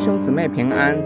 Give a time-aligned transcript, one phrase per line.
[0.00, 0.96] 兄姊妹平安。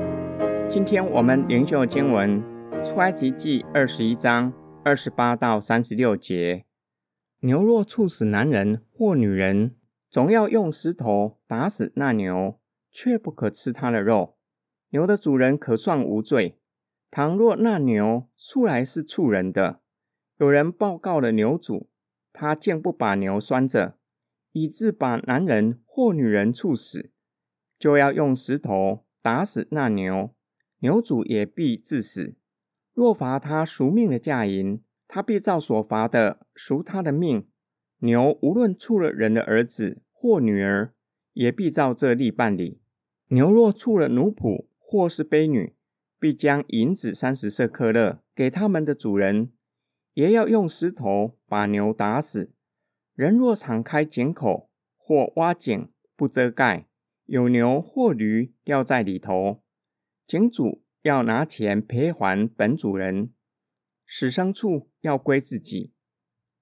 [0.68, 2.40] 今天我们灵修经文
[2.84, 4.52] 出埃及记二十一章
[4.84, 6.64] 二十八到三十六节。
[7.40, 9.74] 牛若触死男人或女人，
[10.08, 12.60] 总要用石头打死那牛，
[12.92, 14.36] 却不可吃他的肉。
[14.90, 16.60] 牛的主人可算无罪。
[17.10, 19.80] 倘若那牛素来是触人的，
[20.38, 21.88] 有人报告了牛主，
[22.32, 23.98] 他竟不把牛拴着，
[24.52, 27.10] 以致把男人或女人处死。
[27.84, 30.30] 就要用石头打死那牛，
[30.78, 32.34] 牛主也必致死。
[32.94, 37.46] 若罚他赎命的价银，他必照所罚的赎他的命。
[37.98, 40.94] 牛无论触了人的儿子或女儿，
[41.34, 42.80] 也必照这例办理。
[43.28, 45.74] 牛若触了奴仆或是婢女，
[46.18, 49.52] 必将银子三十舍客勒给他们的主人，
[50.14, 52.50] 也要用石头把牛打死。
[53.14, 56.86] 人若敞开井口或挖井不遮盖，
[57.26, 59.62] 有牛或驴掉在里头，
[60.26, 63.32] 井主要拿钱赔还本主人，
[64.06, 65.92] 死牲畜要归自己。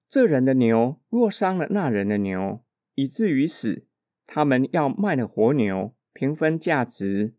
[0.09, 2.63] 这人的牛若伤了那人的牛，
[2.95, 3.87] 以至于死，
[4.25, 7.35] 他们要卖了活牛，平分价值，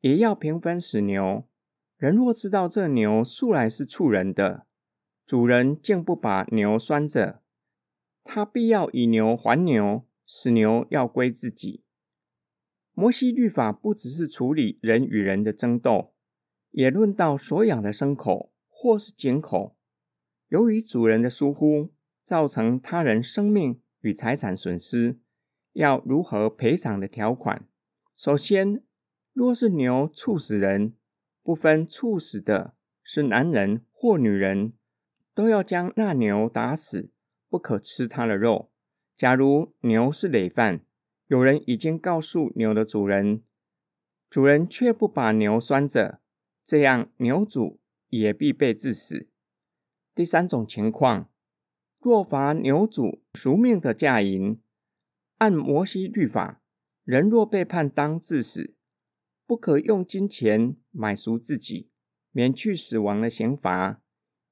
[0.00, 1.46] 也要平分死牛。
[1.96, 4.66] 人若知道这牛素来是畜人的，
[5.24, 7.42] 主人竟不把牛拴着，
[8.24, 11.84] 他必要以牛还牛，死牛要归自己。
[12.94, 16.14] 摩西律法不只是处理人与人的争斗，
[16.70, 19.76] 也论到所养的牲口或是井口，
[20.48, 25.18] 由于主人的疏忽，造成他人生命与财产损失，
[25.72, 27.66] 要如何赔偿的条款。
[28.16, 28.84] 首先，
[29.32, 30.94] 若是牛猝死人，
[31.42, 34.72] 不分猝死的是男人或女人，
[35.34, 37.10] 都要将那牛打死，
[37.48, 38.70] 不可吃它的肉。
[39.16, 40.84] 假如牛是累犯，
[41.26, 43.42] 有人已经告诉牛的主人，
[44.28, 46.20] 主人却不把牛拴着，
[46.64, 49.28] 这样牛主也必被治死。
[50.14, 51.30] 第三种情况，
[51.98, 54.60] 若罚牛主赎命的价银，
[55.38, 56.60] 按摩西律法，
[57.04, 58.74] 人若被判当致死，
[59.46, 61.90] 不可用金钱买赎自己，
[62.32, 64.02] 免去死亡的刑罚。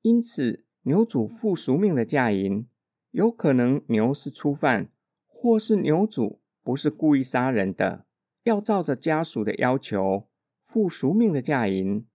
[0.01, 2.67] 因此，牛主付赎命的价银，
[3.11, 4.91] 有可能牛是初犯，
[5.27, 6.42] 或是牛主。
[6.63, 8.07] 不是故意杀人的，
[8.45, 10.29] 要照着家属的要求
[10.65, 12.07] 付赎命的价银。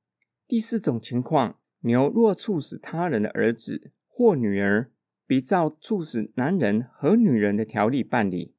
[0.47, 4.91] 第四种情况，牛若处死他人的儿子或女儿，
[5.25, 8.55] 比照处死男人和女人的条例办理。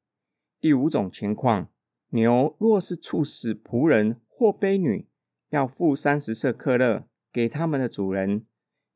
[0.61, 1.71] 第五种情况，
[2.11, 5.09] 牛若是处死仆人或婢女，
[5.49, 8.45] 要付三十舍客勒给他们的主人，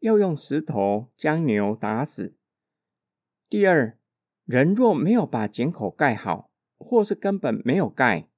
[0.01, 2.37] 要用石头将牛打死。
[3.49, 3.97] 第二，
[4.45, 6.51] 人若没有把井口盖好，
[6.83, 8.29] 或是根本没有盖，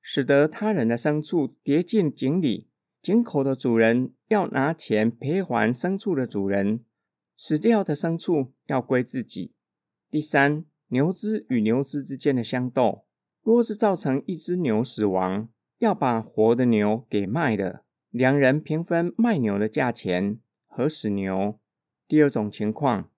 [0.00, 2.68] 使得他人的牲畜跌进井里，
[3.00, 6.84] 井口的主人要拿钱赔还牲畜的主人，
[7.36, 9.52] 死掉的牲畜要归自己。
[10.10, 13.04] 第三，牛只与牛只之间的相斗，
[13.42, 15.48] 若是造成一只牛死亡，
[15.78, 21.58] 要把活的牛给卖了，两人平分卖牛的价钱和死牛。
[22.06, 23.10] 第二种情况，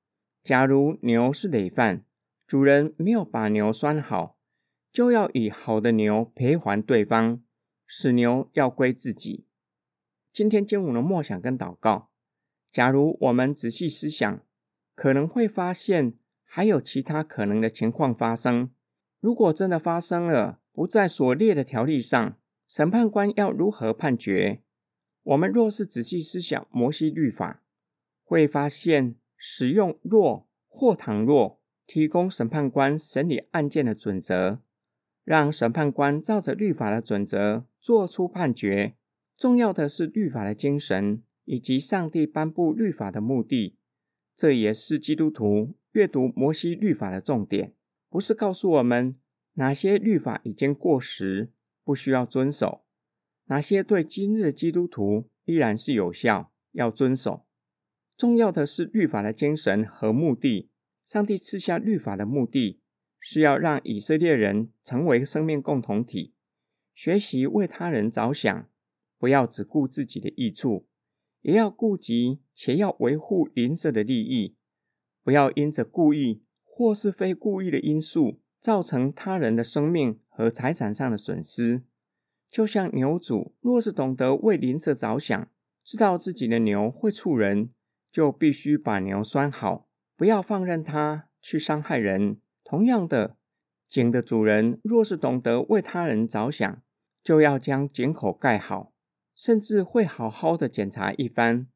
[0.42, 2.04] 假如牛是累犯，
[2.46, 4.35] 主人没有把牛拴好。
[4.96, 7.42] 就要以好的牛赔还对方，
[7.86, 9.44] 死牛要归自己。
[10.32, 12.08] 今天经文的默想跟祷告，
[12.70, 14.40] 假如我们仔细思想，
[14.94, 16.14] 可能会发现
[16.46, 18.70] 还有其他可能的情况发生。
[19.20, 24.62] 如果真的发生了，不在所列的条例上，审判官要如何判决？
[25.24, 27.62] 我们若是仔细思想摩西律法，
[28.24, 34.62] 会发现使用若或倘若提供审判官审理案件的准则。
[35.26, 38.94] 让审判官照着律法的准则做出判决。
[39.36, 43.76] 重要的是律法的精神以及上帝颁布律法的目的。
[44.36, 47.74] 这也是基督徒阅读摩西律法的重点，
[48.08, 49.16] 不是告诉我们
[49.54, 51.50] 哪些律法已经过时，
[51.82, 52.84] 不需要遵守；
[53.46, 57.44] 哪些对今日的基督徒依然是有效，要遵守。
[58.16, 60.70] 重要的是律法的精神和目的。
[61.04, 62.80] 上帝赐下律法的目的。
[63.28, 66.32] 是要让以色列人成为生命共同体，
[66.94, 68.68] 学习为他人着想，
[69.18, 70.86] 不要只顾自己的益处，
[71.40, 74.54] 也要顾及且要维护邻舍的利益，
[75.24, 81.82] 不要因着故意或是非故意的因素，造成他人的生命和财产上的损失。
[82.48, 85.50] 就像牛主若是懂得为邻舍着想，
[85.82, 87.70] 知道自己的牛会触人，
[88.12, 92.40] 就必须把牛拴好，不要放任它去伤害人。
[92.68, 93.36] 同样的，
[93.88, 96.82] 井的主人若是懂得为他人着想，
[97.22, 98.92] 就要将井口盖好，
[99.36, 101.68] 甚至会好好的检查一番。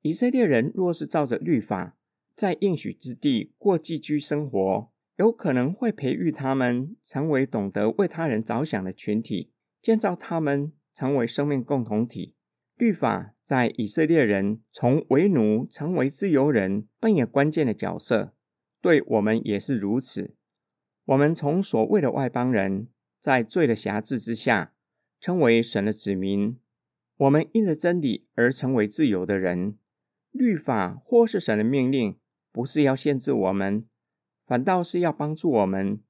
[0.00, 1.98] 以色列人若是照着律法，
[2.34, 12.34] 在应许之地过寄居生活，有可能会培育他们成为懂得为他人着想的群体，建造他们成为生命共同体。
[12.76, 18.32] 律法在以色列人从为奴成为自由人扮演关键的角色，
[18.84, 20.34] 对我们也是如此。
[21.06, 22.88] 我们从所谓的外邦人，
[23.18, 24.74] 在罪的辖制之下，
[25.18, 26.58] 称为神的子民。
[27.16, 29.78] 我们因着真理而成为自由的人。
[30.32, 32.18] 律法或是神的命令，
[32.52, 33.86] 不是要限制我们，
[34.44, 36.02] 反倒是要帮助我们，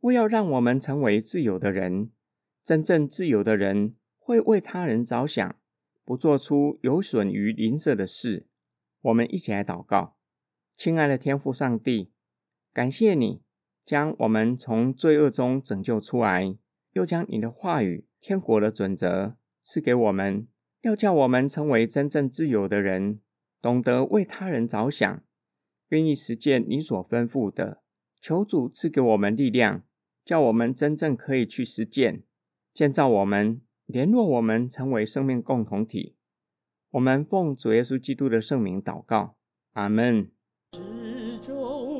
[0.00, 2.10] 为要让我们成为自由的人。
[2.62, 5.56] 真正自由的人会为他人着想。
[6.04, 8.46] 不做出有损于邻舍的事。
[9.00, 10.18] 我们一起来祷告，
[10.76, 12.10] 亲爱的天父上帝，
[12.72, 13.42] 感谢你
[13.84, 16.56] 将我们从罪恶中拯救出来，
[16.92, 20.48] 又将你的话语、天国的准则赐给我们，
[20.80, 23.20] 要叫我们成为真正自由的人，
[23.60, 25.22] 懂得为他人着想，
[25.88, 27.82] 愿意实践你所吩咐的。
[28.20, 29.84] 求主赐给我们力量，
[30.24, 32.22] 叫我们真正可以去实践，
[32.72, 33.60] 建造我们。
[33.86, 36.16] 联络我们成为生命共同体，
[36.92, 39.36] 我们奉主耶稣基督的圣名祷告，
[39.72, 40.30] 阿门。
[40.74, 41.91] 始终